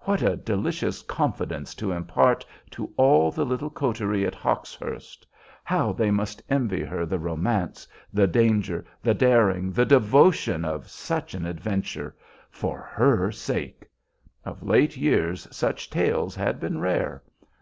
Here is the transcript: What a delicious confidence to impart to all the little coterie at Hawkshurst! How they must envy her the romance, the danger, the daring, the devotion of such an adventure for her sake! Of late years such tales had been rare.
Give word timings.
What 0.00 0.22
a 0.22 0.34
delicious 0.38 1.02
confidence 1.02 1.74
to 1.74 1.92
impart 1.92 2.46
to 2.70 2.90
all 2.96 3.30
the 3.30 3.44
little 3.44 3.68
coterie 3.68 4.24
at 4.24 4.34
Hawkshurst! 4.34 5.26
How 5.62 5.92
they 5.92 6.10
must 6.10 6.40
envy 6.48 6.82
her 6.82 7.04
the 7.04 7.18
romance, 7.18 7.86
the 8.10 8.26
danger, 8.26 8.86
the 9.02 9.12
daring, 9.12 9.72
the 9.72 9.84
devotion 9.84 10.64
of 10.64 10.88
such 10.88 11.34
an 11.34 11.44
adventure 11.44 12.16
for 12.50 12.80
her 12.80 13.30
sake! 13.30 13.86
Of 14.42 14.62
late 14.62 14.96
years 14.96 15.46
such 15.54 15.90
tales 15.90 16.34
had 16.34 16.58
been 16.58 16.80
rare. 16.80 17.22